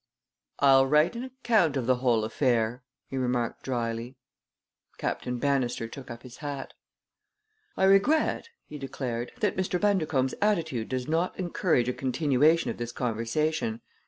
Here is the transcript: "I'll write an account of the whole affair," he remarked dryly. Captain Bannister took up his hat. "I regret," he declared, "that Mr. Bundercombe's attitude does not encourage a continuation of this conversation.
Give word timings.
"I'll 0.57 0.87
write 0.87 1.15
an 1.15 1.23
account 1.25 1.77
of 1.77 1.85
the 1.85 1.97
whole 1.97 2.23
affair," 2.25 2.81
he 3.07 3.17
remarked 3.17 3.61
dryly. 3.61 4.17
Captain 4.97 5.37
Bannister 5.37 5.87
took 5.87 6.09
up 6.09 6.23
his 6.23 6.37
hat. 6.37 6.73
"I 7.77 7.83
regret," 7.83 8.49
he 8.65 8.79
declared, 8.79 9.31
"that 9.41 9.55
Mr. 9.57 9.79
Bundercombe's 9.79 10.33
attitude 10.41 10.89
does 10.89 11.07
not 11.07 11.37
encourage 11.39 11.87
a 11.87 11.93
continuation 11.93 12.71
of 12.71 12.77
this 12.77 12.91
conversation. 12.91 13.81